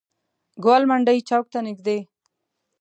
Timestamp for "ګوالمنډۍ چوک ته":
0.63-1.59